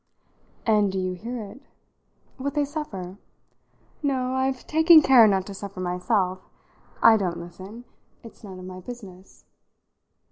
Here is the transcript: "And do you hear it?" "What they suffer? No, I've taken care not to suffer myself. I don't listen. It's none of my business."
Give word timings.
"And 0.65 0.91
do 0.91 0.97
you 0.97 1.13
hear 1.13 1.39
it?" 1.43 1.61
"What 2.37 2.55
they 2.55 2.65
suffer? 2.65 3.19
No, 4.01 4.33
I've 4.33 4.65
taken 4.65 5.03
care 5.03 5.27
not 5.27 5.45
to 5.45 5.53
suffer 5.53 5.79
myself. 5.79 6.39
I 7.03 7.17
don't 7.17 7.37
listen. 7.37 7.83
It's 8.23 8.43
none 8.43 8.57
of 8.57 8.65
my 8.65 8.79
business." 8.79 9.45